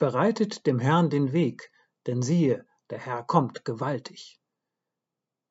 Bereitet 0.00 0.66
dem 0.66 0.80
Herrn 0.80 1.08
den 1.08 1.32
Weg, 1.32 1.70
denn 2.08 2.20
siehe, 2.20 2.66
der 2.90 2.98
Herr 2.98 3.22
kommt 3.22 3.64
gewaltig. 3.64 4.40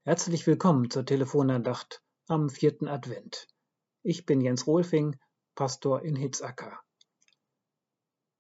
Herzlich 0.02 0.46
willkommen 0.46 0.90
zur 0.92 1.06
Telefonandacht 1.06 2.04
am 2.28 2.50
vierten 2.50 2.90
Advent. 2.90 3.48
Ich 4.02 4.26
bin 4.26 4.42
Jens 4.42 4.68
Rohlfing, 4.68 5.18
Pastor 5.56 6.02
in 6.02 6.18
Hitzacker. 6.18 6.78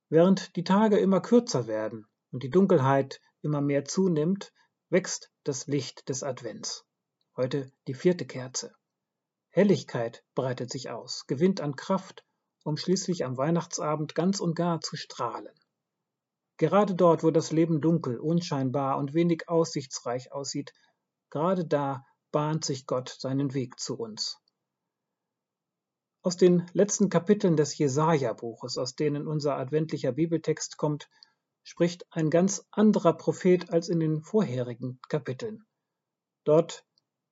Während 0.09 0.57
die 0.57 0.65
Tage 0.65 0.99
immer 0.99 1.21
kürzer 1.21 1.67
werden 1.67 2.05
und 2.31 2.43
die 2.43 2.49
Dunkelheit 2.49 3.21
immer 3.41 3.61
mehr 3.61 3.85
zunimmt, 3.85 4.51
wächst 4.89 5.31
das 5.45 5.67
Licht 5.67 6.09
des 6.09 6.21
Advents. 6.21 6.85
Heute 7.37 7.71
die 7.87 7.93
vierte 7.93 8.25
Kerze. 8.25 8.75
Helligkeit 9.51 10.25
breitet 10.35 10.69
sich 10.69 10.89
aus, 10.89 11.27
gewinnt 11.27 11.61
an 11.61 11.77
Kraft, 11.77 12.25
um 12.65 12.75
schließlich 12.75 13.23
am 13.23 13.37
Weihnachtsabend 13.37 14.15
ganz 14.15 14.41
und 14.41 14.53
gar 14.53 14.81
zu 14.81 14.97
strahlen. 14.97 15.53
Gerade 16.57 16.95
dort, 16.95 17.23
wo 17.23 17.31
das 17.31 17.51
Leben 17.51 17.81
dunkel, 17.81 18.19
unscheinbar 18.19 18.97
und 18.97 19.13
wenig 19.13 19.49
aussichtsreich 19.49 20.31
aussieht, 20.31 20.73
gerade 21.29 21.65
da 21.65 22.05
bahnt 22.31 22.63
sich 22.63 22.85
Gott 22.85 23.15
seinen 23.19 23.53
Weg 23.53 23.79
zu 23.79 23.97
uns. 23.97 24.39
Aus 26.21 26.37
den 26.37 26.65
letzten 26.73 27.09
Kapiteln 27.09 27.57
des 27.57 27.77
Jesaja-Buches, 27.77 28.77
aus 28.77 28.95
denen 28.95 29.27
unser 29.27 29.57
adventlicher 29.57 30.13
Bibeltext 30.13 30.77
kommt, 30.77 31.09
spricht 31.63 32.05
ein 32.11 32.29
ganz 32.29 32.65
anderer 32.71 33.13
Prophet 33.13 33.71
als 33.71 33.89
in 33.89 33.99
den 33.99 34.21
vorherigen 34.21 34.99
Kapiteln. 35.09 35.65
Dort 36.43 36.85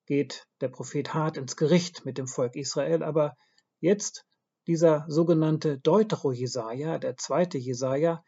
geht 0.05 0.47
der 0.61 0.69
Prophet 0.69 1.13
hart 1.13 1.37
ins 1.37 1.55
Gericht 1.55 2.05
mit 2.05 2.17
dem 2.17 2.27
Volk 2.27 2.55
Israel, 2.55 3.03
aber 3.03 3.37
jetzt 3.79 4.25
dieser 4.67 5.05
sogenannte 5.07 5.77
Deutero 5.79 6.31
Jesaja, 6.31 6.97
der 6.97 7.17
zweite 7.17 7.57
Jesaja, 7.57 8.23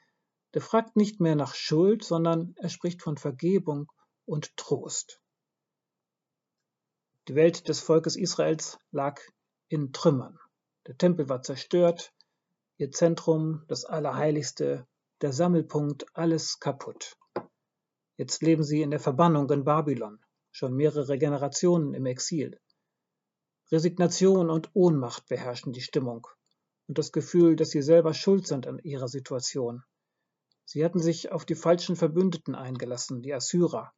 der 0.53 0.61
fragt 0.61 0.95
nicht 0.95 1.19
mehr 1.19 1.35
nach 1.35 1.55
Schuld, 1.55 2.03
sondern 2.03 2.53
er 2.57 2.69
spricht 2.69 3.01
von 3.01 3.17
Vergebung 3.17 3.91
und 4.25 4.55
Trost. 4.57 5.19
Die 7.27 7.35
Welt 7.35 7.69
des 7.69 7.79
Volkes 7.79 8.15
Israels 8.15 8.77
lag 8.91 9.19
in 9.69 9.93
Trümmern. 9.93 10.37
Der 10.87 10.97
Tempel 10.97 11.29
war 11.29 11.41
zerstört, 11.41 12.13
ihr 12.77 12.91
Zentrum, 12.91 13.63
das 13.67 13.85
Allerheiligste, 13.85 14.85
der 15.21 15.31
Sammelpunkt, 15.31 16.05
alles 16.13 16.59
kaputt. 16.59 17.17
Jetzt 18.17 18.41
leben 18.41 18.63
sie 18.63 18.81
in 18.81 18.91
der 18.91 18.99
Verbannung 18.99 19.49
in 19.49 19.63
Babylon, 19.63 20.19
schon 20.51 20.75
mehrere 20.75 21.17
Generationen 21.17 21.93
im 21.93 22.05
Exil. 22.05 22.59
Resignation 23.71 24.49
und 24.49 24.69
Ohnmacht 24.73 25.27
beherrschen 25.27 25.73
die 25.73 25.81
Stimmung 25.81 26.27
und 26.87 26.97
das 26.97 27.11
Gefühl, 27.11 27.55
dass 27.55 27.71
sie 27.71 27.81
selber 27.81 28.13
schuld 28.13 28.45
sind 28.45 28.67
an 28.67 28.79
ihrer 28.79 29.07
Situation. 29.07 29.83
Sie 30.65 30.83
hatten 30.83 30.99
sich 30.99 31.31
auf 31.31 31.45
die 31.45 31.55
falschen 31.55 31.95
Verbündeten 31.95 32.55
eingelassen, 32.55 33.21
die 33.21 33.33
Assyrer. 33.33 33.93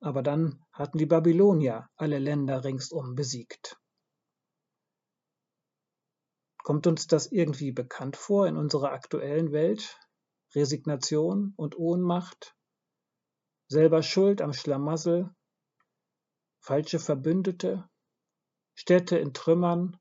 Aber 0.00 0.22
dann 0.22 0.64
hatten 0.72 0.98
die 0.98 1.06
Babylonier 1.06 1.88
alle 1.96 2.18
Länder 2.18 2.64
ringsum 2.64 3.14
besiegt. 3.14 3.76
Kommt 6.62 6.86
uns 6.86 7.06
das 7.06 7.30
irgendwie 7.30 7.72
bekannt 7.72 8.16
vor 8.16 8.46
in 8.46 8.56
unserer 8.56 8.92
aktuellen 8.92 9.52
Welt? 9.52 9.98
Resignation 10.54 11.52
und 11.56 11.76
Ohnmacht? 11.76 12.56
Selber 13.68 14.02
Schuld 14.02 14.40
am 14.40 14.52
Schlamassel? 14.52 15.34
Falsche 16.60 16.98
Verbündete? 16.98 17.88
Städte 18.74 19.18
in 19.18 19.34
Trümmern? 19.34 19.98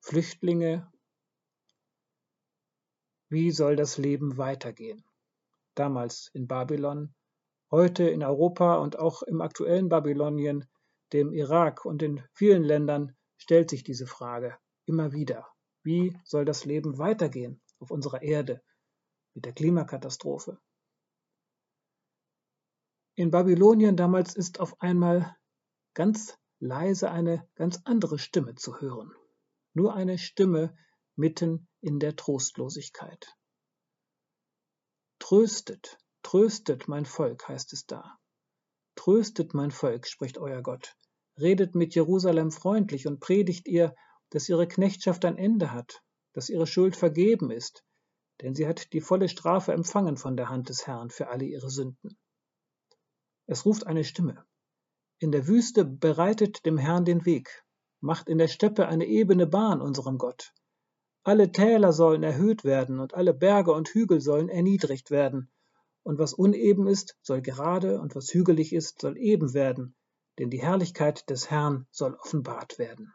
Flüchtlinge, 0.00 0.90
wie 3.28 3.50
soll 3.50 3.76
das 3.76 3.98
Leben 3.98 4.36
weitergehen? 4.38 5.04
Damals 5.74 6.30
in 6.32 6.46
Babylon, 6.46 7.14
heute 7.70 8.08
in 8.08 8.22
Europa 8.22 8.76
und 8.76 8.98
auch 8.98 9.22
im 9.22 9.40
aktuellen 9.40 9.88
Babylonien, 9.88 10.66
dem 11.12 11.32
Irak 11.32 11.84
und 11.84 12.02
in 12.02 12.22
vielen 12.32 12.62
Ländern 12.62 13.16
stellt 13.36 13.70
sich 13.70 13.84
diese 13.84 14.06
Frage 14.06 14.56
immer 14.86 15.12
wieder. 15.12 15.46
Wie 15.82 16.18
soll 16.24 16.44
das 16.44 16.64
Leben 16.64 16.98
weitergehen 16.98 17.60
auf 17.78 17.90
unserer 17.90 18.22
Erde 18.22 18.62
mit 19.34 19.44
der 19.44 19.52
Klimakatastrophe? 19.52 20.58
In 23.14 23.30
Babylonien 23.30 23.96
damals 23.96 24.36
ist 24.36 24.60
auf 24.60 24.80
einmal 24.80 25.36
ganz 25.94 26.38
leise 26.60 27.10
eine 27.10 27.48
ganz 27.54 27.80
andere 27.84 28.18
Stimme 28.18 28.54
zu 28.54 28.80
hören. 28.80 29.12
Nur 29.74 29.94
eine 29.94 30.18
Stimme 30.18 30.76
mitten 31.18 31.68
in 31.80 31.98
der 31.98 32.16
Trostlosigkeit. 32.16 33.34
Tröstet, 35.18 35.98
tröstet 36.22 36.88
mein 36.88 37.04
Volk, 37.04 37.48
heißt 37.48 37.72
es 37.72 37.86
da. 37.86 38.18
Tröstet 38.94 39.52
mein 39.52 39.70
Volk, 39.70 40.06
spricht 40.06 40.38
euer 40.38 40.62
Gott. 40.62 40.96
Redet 41.40 41.74
mit 41.74 41.94
Jerusalem 41.94 42.50
freundlich 42.50 43.06
und 43.06 43.20
predigt 43.20 43.68
ihr, 43.68 43.94
dass 44.30 44.48
ihre 44.48 44.68
Knechtschaft 44.68 45.24
ein 45.24 45.36
Ende 45.36 45.72
hat, 45.72 46.02
dass 46.32 46.48
ihre 46.48 46.66
Schuld 46.66 46.96
vergeben 46.96 47.50
ist, 47.50 47.84
denn 48.40 48.54
sie 48.54 48.66
hat 48.66 48.92
die 48.92 49.00
volle 49.00 49.28
Strafe 49.28 49.72
empfangen 49.72 50.16
von 50.16 50.36
der 50.36 50.48
Hand 50.48 50.68
des 50.68 50.86
Herrn 50.86 51.10
für 51.10 51.28
alle 51.28 51.44
ihre 51.44 51.70
Sünden. 51.70 52.16
Es 53.46 53.64
ruft 53.64 53.86
eine 53.86 54.04
Stimme. 54.04 54.44
In 55.18 55.32
der 55.32 55.48
Wüste 55.48 55.84
bereitet 55.84 56.64
dem 56.64 56.78
Herrn 56.78 57.04
den 57.04 57.24
Weg, 57.24 57.64
macht 58.00 58.28
in 58.28 58.38
der 58.38 58.48
Steppe 58.48 58.86
eine 58.86 59.06
ebene 59.06 59.46
Bahn 59.46 59.80
unserem 59.80 60.18
Gott. 60.18 60.52
Alle 61.28 61.52
Täler 61.52 61.92
sollen 61.92 62.22
erhöht 62.22 62.64
werden 62.64 63.00
und 63.00 63.12
alle 63.12 63.34
Berge 63.34 63.72
und 63.72 63.90
Hügel 63.90 64.22
sollen 64.22 64.48
erniedrigt 64.48 65.10
werden. 65.10 65.50
Und 66.02 66.18
was 66.18 66.32
uneben 66.32 66.86
ist, 66.86 67.18
soll 67.20 67.42
gerade, 67.42 68.00
und 68.00 68.14
was 68.14 68.32
hügelig 68.32 68.72
ist, 68.72 69.02
soll 69.02 69.18
eben 69.18 69.52
werden, 69.52 69.94
denn 70.38 70.48
die 70.48 70.62
Herrlichkeit 70.62 71.28
des 71.28 71.50
Herrn 71.50 71.86
soll 71.90 72.14
offenbart 72.14 72.78
werden. 72.78 73.12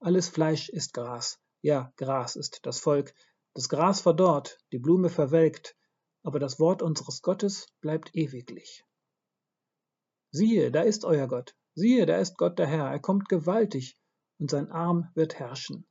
Alles 0.00 0.28
Fleisch 0.28 0.68
ist 0.68 0.92
Gras, 0.92 1.38
ja, 1.62 1.92
Gras 1.96 2.34
ist 2.34 2.66
das 2.66 2.80
Volk. 2.80 3.14
Das 3.54 3.68
Gras 3.68 4.00
verdorrt, 4.00 4.58
die 4.72 4.80
Blume 4.80 5.10
verwelkt, 5.10 5.76
aber 6.24 6.40
das 6.40 6.58
Wort 6.58 6.82
unseres 6.82 7.22
Gottes 7.22 7.68
bleibt 7.80 8.16
ewiglich. 8.16 8.84
Siehe, 10.32 10.72
da 10.72 10.82
ist 10.82 11.04
euer 11.04 11.28
Gott, 11.28 11.54
siehe, 11.72 12.04
da 12.04 12.16
ist 12.16 12.36
Gott 12.36 12.58
der 12.58 12.66
Herr, 12.66 12.90
er 12.90 12.98
kommt 12.98 13.28
gewaltig, 13.28 13.96
und 14.40 14.50
sein 14.50 14.72
Arm 14.72 15.08
wird 15.14 15.38
herrschen. 15.38 15.86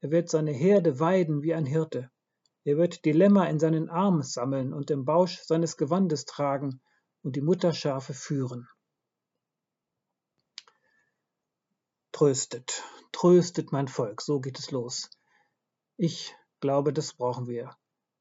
Er 0.00 0.10
wird 0.10 0.28
seine 0.28 0.52
Herde 0.52 1.00
weiden 1.00 1.42
wie 1.42 1.54
ein 1.54 1.66
Hirte. 1.66 2.10
Er 2.64 2.76
wird 2.76 3.04
die 3.04 3.12
Lämmer 3.12 3.48
in 3.48 3.58
seinen 3.58 3.88
Arm 3.88 4.22
sammeln 4.22 4.72
und 4.72 4.90
im 4.90 5.04
Bausch 5.04 5.40
seines 5.40 5.76
Gewandes 5.76 6.24
tragen 6.24 6.80
und 7.22 7.34
die 7.34 7.40
Mutterschafe 7.40 8.14
führen. 8.14 8.68
Tröstet, 12.12 12.84
tröstet 13.12 13.72
mein 13.72 13.88
Volk, 13.88 14.22
so 14.22 14.40
geht 14.40 14.58
es 14.58 14.70
los. 14.70 15.10
Ich 15.96 16.34
glaube, 16.60 16.92
das 16.92 17.14
brauchen 17.14 17.46
wir. 17.46 17.76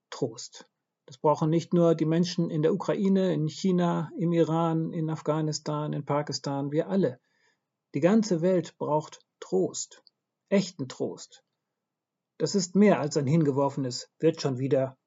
Trost. 0.09 0.67
Das 1.05 1.17
brauchen 1.17 1.49
nicht 1.49 1.73
nur 1.73 1.95
die 1.95 2.05
Menschen 2.05 2.49
in 2.49 2.61
der 2.61 2.73
Ukraine, 2.73 3.33
in 3.33 3.47
China, 3.47 4.11
im 4.17 4.33
Iran, 4.33 4.93
in 4.93 5.09
Afghanistan, 5.09 5.93
in 5.93 6.05
Pakistan, 6.05 6.71
wir 6.71 6.89
alle. 6.89 7.19
Die 7.93 8.01
ganze 8.01 8.41
Welt 8.41 8.77
braucht 8.77 9.19
Trost, 9.39 10.03
echten 10.49 10.89
Trost. 10.89 11.43
Das 12.39 12.53
ist 12.53 12.75
mehr 12.75 12.99
als 12.99 13.17
ein 13.17 13.25
hingeworfenes 13.25 14.09
wird 14.19 14.41
schon 14.41 14.59
wieder, 14.59 14.97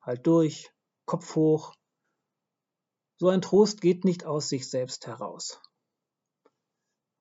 halt 0.00 0.26
durch, 0.26 0.72
Kopf 1.06 1.36
hoch. 1.36 1.74
So 3.18 3.28
ein 3.28 3.42
Trost 3.42 3.80
geht 3.80 4.04
nicht 4.04 4.24
aus 4.24 4.48
sich 4.48 4.68
selbst 4.68 5.06
heraus. 5.06 5.60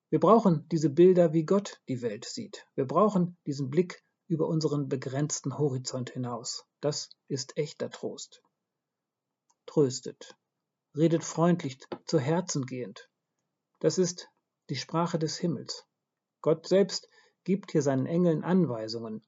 Wir 0.10 0.20
brauchen 0.20 0.68
diese 0.70 0.90
Bilder, 0.90 1.34
wie 1.34 1.44
Gott 1.46 1.82
die 1.88 2.02
Welt 2.02 2.26
sieht. 2.26 2.66
Wir 2.74 2.86
brauchen 2.86 3.38
diesen 3.46 3.70
Blick 3.70 4.04
über 4.28 4.48
unseren 4.48 4.90
begrenzten 4.90 5.58
Horizont 5.60 6.10
hinaus. 6.10 6.66
Das 6.82 7.10
ist 7.28 7.58
echter 7.58 7.92
Trost. 7.92 8.42
Tröstet, 9.68 10.36
redet 10.96 11.24
freundlich, 11.24 11.80
zu 12.06 12.20
Herzen 12.20 12.66
gehend. 12.66 13.08
Das 13.80 14.00
ist 14.00 14.30
die 14.70 14.76
Sprache 14.76 15.20
des 15.20 15.38
Himmels. 15.38 15.86
Gott 16.42 16.68
selbst 16.68 17.08
gibt 17.44 17.72
hier 17.72 17.84
seinen 17.84 18.08
Engeln 18.08 18.44
Anweisungen, 18.44 19.24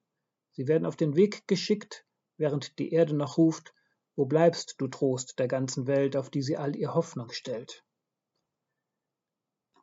Sie 0.51 0.67
werden 0.67 0.85
auf 0.85 0.95
den 0.95 1.15
Weg 1.15 1.47
geschickt, 1.47 2.05
während 2.37 2.77
die 2.79 2.91
Erde 2.91 3.15
noch 3.15 3.37
ruft, 3.37 3.73
wo 4.15 4.25
bleibst 4.25 4.75
du 4.79 4.87
Trost 4.87 5.39
der 5.39 5.47
ganzen 5.47 5.87
Welt, 5.87 6.15
auf 6.15 6.29
die 6.29 6.41
sie 6.41 6.57
all 6.57 6.75
ihr 6.75 6.93
Hoffnung 6.93 7.31
stellt. 7.31 7.85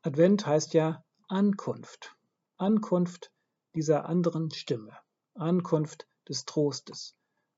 Advent 0.03 0.47
heißt 0.47 0.75
ja 0.75 1.05
Ankunft, 1.29 2.17
Ankunft 2.57 3.33
dieser 3.75 4.07
anderen 4.07 4.51
Stimme, 4.51 4.97
Ankunft 5.35 6.07
des 6.29 6.45
Trostes, 6.45 7.17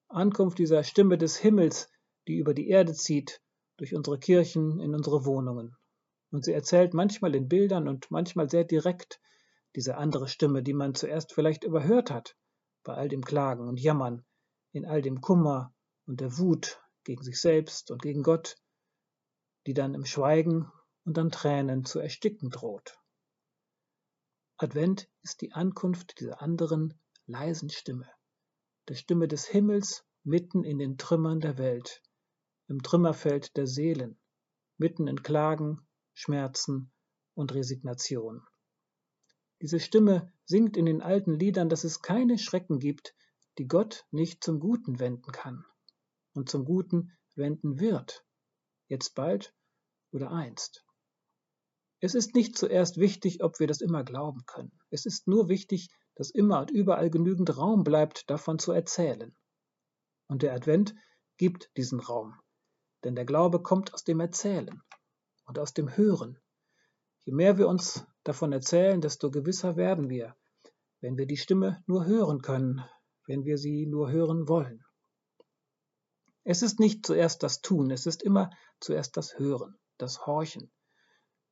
Ankunft 0.09 0.59
dieser 0.59 0.85
Stimme 0.85 1.19
des 1.19 1.37
Himmels, 1.37 1.91
die 2.29 2.37
über 2.37 2.55
die 2.55 2.69
Erde 2.69 2.95
zieht, 2.95 3.41
durch 3.77 3.95
unsere 3.95 4.19
Kirchen, 4.19 4.81
in 4.81 4.95
unsere 4.95 5.25
Wohnungen. 5.25 5.77
Und 6.31 6.45
sie 6.45 6.53
erzählt 6.53 6.95
manchmal 6.95 7.35
in 7.35 7.49
Bildern 7.49 7.89
und 7.89 8.11
manchmal 8.11 8.49
sehr 8.49 8.65
direkt 8.65 9.21
diese 9.75 9.97
andere 9.97 10.29
Stimme, 10.29 10.63
die 10.63 10.75
man 10.75 10.95
zuerst 10.95 11.33
vielleicht 11.33 11.65
überhört 11.65 12.11
hat, 12.11 12.37
bei 12.83 12.95
all 12.95 13.09
dem 13.09 13.25
Klagen 13.25 13.69
und 13.69 13.79
Jammern, 13.79 14.25
in 14.73 14.85
all 14.87 15.03
dem 15.03 15.21
Kummer 15.21 15.75
und 16.07 16.21
der 16.21 16.39
Wut 16.39 16.81
gegen 17.05 17.23
sich 17.23 17.41
selbst 17.41 17.91
und 17.91 18.03
gegen 18.03 18.23
Gott, 18.23 18.57
die 19.67 19.75
dann 19.75 19.95
im 19.95 20.05
Schweigen 20.05 20.71
und 21.05 21.19
an 21.19 21.31
Tränen 21.31 21.85
zu 21.85 21.99
ersticken 21.99 22.51
droht. 22.51 22.99
Advent 24.57 25.09
ist 25.23 25.41
die 25.41 25.53
Ankunft 25.53 26.21
dieser 26.21 26.43
anderen 26.43 26.99
leisen 27.27 27.71
Stimme, 27.71 28.09
der 28.89 28.95
Stimme 28.95 29.29
des 29.29 29.47
Himmels 29.47 30.05
mitten 30.23 30.65
in 30.65 30.79
den 30.79 30.99
Trümmern 30.99 31.41
der 31.41 31.57
Welt, 31.59 32.03
im 32.69 32.83
Trümmerfeld 32.83 33.57
der 33.57 33.67
Seelen, 33.67 34.21
mitten 34.77 35.07
in 35.07 35.23
Klagen, 35.23 35.87
Schmerzen 36.13 36.93
und 37.35 37.55
Resignation. 37.55 38.47
Diese 39.61 39.81
Stimme 39.81 40.33
singt 40.45 40.77
in 40.77 40.87
den 40.87 41.03
alten 41.03 41.39
Liedern, 41.39 41.69
dass 41.69 41.85
es 41.85 42.03
keine 42.03 42.39
Schrecken 42.39 42.79
gibt, 42.79 43.15
die 43.59 43.69
Gott 43.69 44.07
nicht 44.11 44.43
zum 44.43 44.59
Guten 44.59 44.99
wenden 45.01 45.33
kann 45.33 45.65
und 46.33 46.49
zum 46.49 46.65
Guten 46.65 47.13
wenden 47.35 47.79
wird, 47.79 48.25
jetzt 48.89 49.15
bald 49.15 49.55
oder 50.13 50.31
einst. 50.31 50.85
Es 52.01 52.15
ist 52.15 52.35
nicht 52.35 52.57
zuerst 52.57 52.97
wichtig, 52.97 53.43
ob 53.45 53.61
wir 53.61 53.67
das 53.67 53.83
immer 53.83 54.05
glauben 54.05 54.47
können. 54.47 54.73
Es 54.89 55.05
ist 55.05 55.29
nur 55.29 55.51
wichtig, 55.51 55.91
dass 56.15 56.31
immer 56.31 56.61
und 56.61 56.71
überall 56.71 57.11
genügend 57.11 57.57
Raum 57.59 57.85
bleibt, 57.85 58.31
davon 58.31 58.59
zu 58.59 58.73
erzählen. 58.73 59.37
Und 60.27 60.43
der 60.43 60.55
Advent 60.55 60.95
gibt 61.37 61.71
diesen 61.77 62.01
Raum, 62.01 62.35
denn 63.05 63.15
der 63.15 63.27
Glaube 63.27 63.61
kommt 63.61 63.93
aus 63.93 64.05
dem 64.05 64.21
Erzählen 64.21 64.83
und 65.45 65.59
aus 65.59 65.75
dem 65.75 65.95
Hören. 65.97 66.39
Je 67.25 67.33
mehr 67.33 67.59
wir 67.59 67.69
uns 67.69 68.07
davon 68.25 68.53
erzählen, 68.53 69.01
desto 69.01 69.31
gewisser 69.31 69.77
werden 69.77 70.09
wir, 70.09 70.37
wenn 71.01 71.17
wir 71.17 71.27
die 71.27 71.37
Stimme 71.37 71.83
nur 71.87 72.07
hören 72.07 72.43
können, 72.43 72.83
wenn 73.27 73.45
wir 73.45 73.59
sie 73.59 73.87
nur 73.87 74.11
hören 74.11 74.49
wollen. 74.49 74.85
Es 76.45 76.63
ist 76.63 76.81
nicht 76.81 77.05
zuerst 77.05 77.43
das 77.43 77.61
Tun, 77.61 77.91
es 77.91 78.07
ist 78.07 78.23
immer 78.23 78.51
zuerst 78.81 79.17
das 79.17 79.39
Hören, 79.39 79.79
das 79.99 80.27
Horchen. 80.27 80.73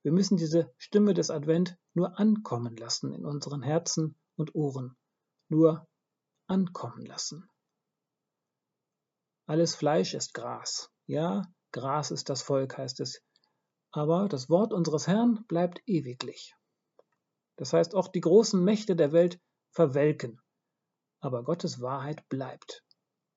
Wir 0.03 0.13
müssen 0.13 0.37
diese 0.37 0.73
Stimme 0.79 1.13
des 1.13 1.31
Advent 1.31 1.77
nur 1.93 2.19
ankommen 2.19 2.77
lassen 2.77 3.13
in 3.13 3.27
unseren 3.27 3.63
Herzen 3.63 4.17
und 4.37 4.55
Ohren, 4.55 4.97
nur 5.49 5.87
ankommen 6.47 7.05
lassen. 7.05 7.49
Alles 9.47 9.75
Fleisch 9.75 10.15
ist 10.15 10.35
Gras. 10.35 10.91
Ja, 11.07 11.43
Gras 11.73 12.11
ist 12.11 12.29
das 12.29 12.43
Volk, 12.43 12.79
heißt 12.79 13.01
es. 13.01 13.23
Aber 13.91 14.29
das 14.29 14.51
Wort 14.51 14.73
unseres 14.73 15.07
Herrn 15.07 15.45
bleibt 15.49 15.83
ewiglich. 15.87 16.55
Das 17.57 17.73
heißt, 17.73 17.95
auch 17.95 18.09
die 18.09 18.21
großen 18.21 18.63
Mächte 18.63 18.95
der 18.95 19.13
Welt 19.13 19.41
verwelken. 19.71 20.41
Aber 21.21 21.43
Gottes 21.43 21.81
Wahrheit 21.81 22.29
bleibt. 22.29 22.85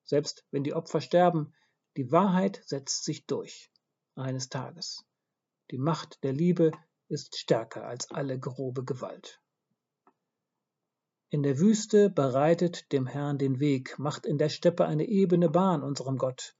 Selbst 0.04 0.44
wenn 0.50 0.62
die 0.62 0.74
Opfer 0.74 1.00
sterben, 1.00 1.54
die 1.96 2.12
Wahrheit 2.12 2.62
setzt 2.64 3.04
sich 3.04 3.26
durch. 3.26 3.70
Eines 4.14 4.48
Tages. 4.48 5.04
Die 5.70 5.78
Macht 5.78 6.22
der 6.22 6.32
Liebe 6.32 6.70
ist 7.08 7.36
stärker 7.38 7.86
als 7.86 8.10
alle 8.10 8.38
grobe 8.38 8.84
Gewalt. 8.84 9.40
In 11.30 11.42
der 11.42 11.58
Wüste 11.58 12.10
bereitet 12.10 12.92
dem 12.92 13.06
Herrn 13.06 13.38
den 13.38 13.58
Weg, 13.58 13.98
macht 13.98 14.26
in 14.26 14.36
der 14.36 14.50
Steppe 14.50 14.84
eine 14.84 15.06
ebene 15.06 15.48
Bahn 15.48 15.82
unserem 15.82 16.18
Gott. 16.18 16.54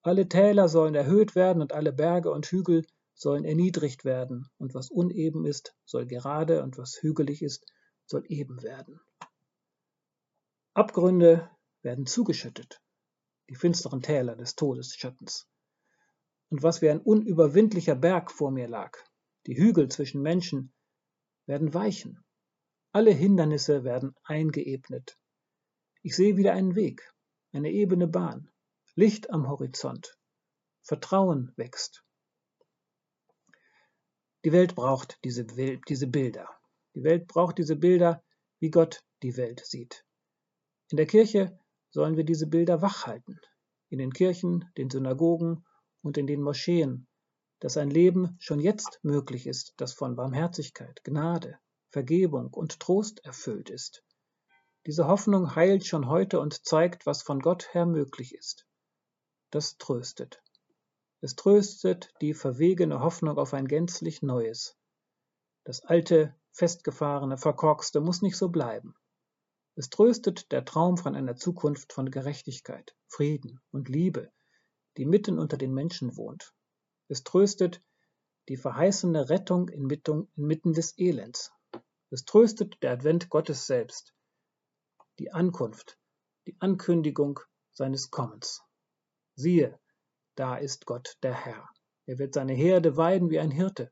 Alle 0.00 0.26
Täler 0.28 0.68
sollen 0.68 0.94
erhöht 0.94 1.34
werden 1.34 1.60
und 1.60 1.72
alle 1.72 1.92
Berge 1.92 2.30
und 2.30 2.46
Hügel 2.46 2.86
sollen 3.16 3.44
erniedrigt 3.44 4.04
werden, 4.04 4.48
und 4.58 4.74
was 4.74 4.90
uneben 4.90 5.46
ist, 5.46 5.74
soll 5.84 6.06
gerade, 6.06 6.62
und 6.62 6.76
was 6.76 7.00
hügelig 7.00 7.42
ist, 7.42 7.66
soll 8.04 8.24
eben 8.28 8.62
werden. 8.62 9.00
Abgründe 10.74 11.50
werden 11.80 12.06
zugeschüttet, 12.06 12.82
die 13.48 13.54
finsteren 13.54 14.02
Täler 14.02 14.36
des 14.36 14.54
Todesschattens. 14.54 15.48
Und 16.50 16.62
was 16.62 16.82
wie 16.82 16.90
ein 16.90 17.00
unüberwindlicher 17.00 17.96
Berg 17.96 18.30
vor 18.30 18.50
mir 18.50 18.68
lag, 18.68 18.96
die 19.46 19.56
Hügel 19.56 19.88
zwischen 19.88 20.20
Menschen, 20.20 20.72
werden 21.46 21.72
weichen. 21.72 22.22
Alle 22.92 23.12
Hindernisse 23.12 23.84
werden 23.84 24.14
eingeebnet. 24.24 25.18
Ich 26.02 26.14
sehe 26.14 26.36
wieder 26.36 26.52
einen 26.52 26.76
Weg, 26.76 27.12
eine 27.52 27.70
ebene 27.70 28.06
Bahn, 28.06 28.50
Licht 28.94 29.30
am 29.30 29.48
Horizont. 29.48 30.18
Vertrauen 30.82 31.52
wächst. 31.56 32.05
Die 34.46 34.52
Welt 34.52 34.76
braucht 34.76 35.18
diese, 35.24 35.44
diese 35.44 36.06
Bilder. 36.06 36.48
Die 36.94 37.02
Welt 37.02 37.26
braucht 37.26 37.58
diese 37.58 37.74
Bilder, 37.74 38.22
wie 38.60 38.70
Gott 38.70 39.02
die 39.24 39.36
Welt 39.36 39.66
sieht. 39.66 40.04
In 40.88 40.98
der 40.98 41.06
Kirche 41.06 41.58
sollen 41.90 42.16
wir 42.16 42.22
diese 42.22 42.46
Bilder 42.46 42.80
wachhalten. 42.80 43.40
In 43.88 43.98
den 43.98 44.12
Kirchen, 44.12 44.70
den 44.76 44.88
Synagogen 44.88 45.66
und 46.00 46.16
in 46.16 46.28
den 46.28 46.42
Moscheen, 46.42 47.08
dass 47.58 47.76
ein 47.76 47.90
Leben 47.90 48.36
schon 48.38 48.60
jetzt 48.60 49.00
möglich 49.02 49.48
ist, 49.48 49.74
das 49.78 49.94
von 49.94 50.14
Barmherzigkeit, 50.14 51.02
Gnade, 51.02 51.58
Vergebung 51.90 52.54
und 52.54 52.78
Trost 52.78 53.24
erfüllt 53.24 53.68
ist. 53.68 54.04
Diese 54.86 55.08
Hoffnung 55.08 55.56
heilt 55.56 55.84
schon 55.84 56.06
heute 56.06 56.38
und 56.38 56.64
zeigt, 56.64 57.04
was 57.04 57.20
von 57.20 57.40
Gott 57.40 57.74
her 57.74 57.84
möglich 57.84 58.32
ist. 58.32 58.64
Das 59.50 59.76
tröstet. 59.76 60.40
Es 61.20 61.34
tröstet 61.34 62.12
die 62.20 62.34
verwegene 62.34 63.00
Hoffnung 63.00 63.38
auf 63.38 63.54
ein 63.54 63.66
gänzlich 63.66 64.22
Neues. 64.22 64.76
Das 65.64 65.82
alte, 65.82 66.34
festgefahrene, 66.52 67.38
verkorkste 67.38 68.00
muss 68.00 68.22
nicht 68.22 68.36
so 68.36 68.48
bleiben. 68.48 68.94
Es 69.74 69.90
tröstet 69.90 70.52
der 70.52 70.64
Traum 70.64 70.96
von 70.96 71.14
einer 71.14 71.36
Zukunft 71.36 71.92
von 71.92 72.10
Gerechtigkeit, 72.10 72.96
Frieden 73.08 73.60
und 73.72 73.88
Liebe, 73.88 74.30
die 74.96 75.04
mitten 75.04 75.38
unter 75.38 75.56
den 75.56 75.74
Menschen 75.74 76.16
wohnt. 76.16 76.54
Es 77.08 77.24
tröstet 77.24 77.82
die 78.48 78.56
verheißene 78.56 79.28
Rettung 79.28 79.68
inmitten 79.68 80.72
des 80.72 80.96
Elends, 80.98 81.52
es 82.10 82.24
tröstet 82.24 82.82
der 82.82 82.92
Advent 82.92 83.28
Gottes 83.30 83.66
selbst, 83.66 84.14
die 85.18 85.32
Ankunft, 85.32 85.98
die 86.46 86.56
Ankündigung 86.60 87.40
seines 87.72 88.10
Kommens. 88.10 88.62
Siehe, 89.34 89.78
da 90.36 90.56
ist 90.56 90.86
Gott 90.86 91.16
der 91.22 91.34
Herr. 91.34 91.68
Er 92.06 92.18
wird 92.18 92.34
seine 92.34 92.52
Herde 92.52 92.96
weiden 92.96 93.30
wie 93.30 93.40
ein 93.40 93.50
Hirte. 93.50 93.90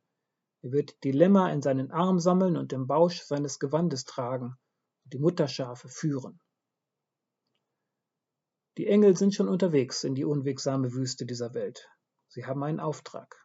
Er 0.62 0.72
wird 0.72 1.02
die 1.02 1.12
Lämmer 1.12 1.52
in 1.52 1.62
seinen 1.62 1.90
Arm 1.90 2.20
sammeln 2.20 2.56
und 2.56 2.72
im 2.72 2.86
Bausch 2.86 3.22
seines 3.22 3.58
Gewandes 3.58 4.04
tragen 4.04 4.56
und 5.04 5.12
die 5.12 5.18
Mutterschafe 5.18 5.88
führen. 5.88 6.40
Die 8.76 8.86
Engel 8.86 9.16
sind 9.16 9.34
schon 9.34 9.48
unterwegs 9.48 10.04
in 10.04 10.14
die 10.14 10.24
unwegsame 10.24 10.92
Wüste 10.92 11.26
dieser 11.26 11.54
Welt. 11.54 11.88
Sie 12.28 12.44
haben 12.44 12.62
einen 12.62 12.80
Auftrag. 12.80 13.36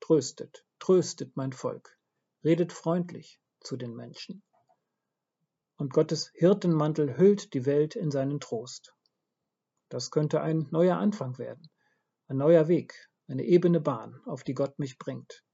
Tröstet, 0.00 0.64
tröstet 0.78 1.36
mein 1.36 1.52
Volk. 1.52 1.98
Redet 2.44 2.72
freundlich, 2.72 3.40
zu 3.60 3.76
den 3.76 3.94
Menschen. 3.94 4.42
Und 5.76 5.92
Gottes 5.92 6.30
Hirtenmantel 6.34 7.18
hüllt 7.18 7.52
die 7.54 7.66
Welt 7.66 7.96
in 7.96 8.10
seinen 8.10 8.40
Trost. 8.40 8.94
Das 9.90 10.10
könnte 10.10 10.40
ein 10.40 10.66
neuer 10.70 10.96
Anfang 10.96 11.38
werden, 11.38 11.68
ein 12.28 12.36
neuer 12.36 12.68
Weg, 12.68 13.10
eine 13.26 13.44
ebene 13.44 13.80
Bahn, 13.80 14.20
auf 14.26 14.44
die 14.44 14.54
Gott 14.54 14.78
mich 14.78 14.98
bringt. 14.98 15.44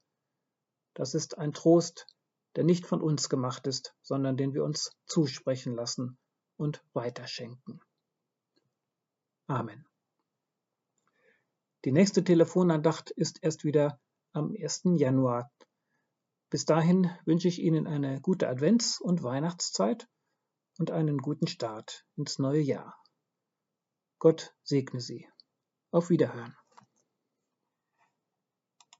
Das 0.93 1.13
ist 1.13 1.37
ein 1.37 1.53
Trost, 1.53 2.07
der 2.55 2.63
nicht 2.63 2.85
von 2.85 3.01
uns 3.01 3.27
gemacht 3.29 3.67
ist, 3.67 3.95
sondern 4.01 4.37
den 4.37 4.53
wir 4.53 4.63
uns 4.63 4.95
zusprechen 5.07 5.75
lassen 5.75 6.17
und 6.57 6.83
weiterschenken. 6.93 7.81
Amen. 9.47 9.85
Die 11.83 11.91
nächste 11.91 12.23
Telefonandacht 12.23 13.11
ist 13.11 13.43
erst 13.43 13.63
wieder 13.63 13.99
am 14.31 14.55
1. 14.57 14.83
Januar 14.95 15.51
bis 16.55 16.65
dahin 16.65 17.09
wünsche 17.25 17.49
ich 17.49 17.59
Ihnen 17.59 17.85
eine 17.85 18.21
gute 18.21 18.47
Advents- 18.47 19.01
und 19.01 19.23
Weihnachtszeit 19.23 20.07
und 20.77 20.89
einen 20.89 21.17
guten 21.17 21.47
Start 21.47 22.05
ins 22.15 22.39
neue 22.39 22.61
Jahr. 22.61 22.95
Gott 24.19 24.55
segne 24.63 25.01
Sie. 25.01 25.27
Auf 25.91 26.09
Wiederhören. 26.09 26.55